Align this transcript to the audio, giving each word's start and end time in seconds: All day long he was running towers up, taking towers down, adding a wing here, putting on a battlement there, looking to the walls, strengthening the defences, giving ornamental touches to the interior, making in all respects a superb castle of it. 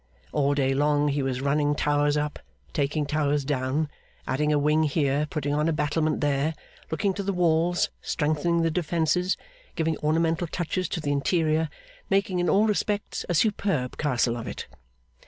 All 0.31 0.55
day 0.55 0.73
long 0.73 1.09
he 1.09 1.21
was 1.21 1.41
running 1.43 1.75
towers 1.75 2.17
up, 2.17 2.39
taking 2.73 3.05
towers 3.05 3.45
down, 3.45 3.87
adding 4.27 4.51
a 4.51 4.57
wing 4.57 4.81
here, 4.81 5.27
putting 5.29 5.53
on 5.53 5.69
a 5.69 5.73
battlement 5.73 6.21
there, 6.21 6.55
looking 6.89 7.13
to 7.13 7.21
the 7.21 7.31
walls, 7.31 7.91
strengthening 8.01 8.63
the 8.63 8.71
defences, 8.71 9.37
giving 9.75 9.97
ornamental 9.99 10.47
touches 10.47 10.89
to 10.89 11.01
the 11.01 11.11
interior, 11.11 11.69
making 12.09 12.39
in 12.39 12.49
all 12.49 12.65
respects 12.65 13.27
a 13.29 13.35
superb 13.35 13.95
castle 13.97 14.35
of 14.37 14.47
it. 14.47 14.65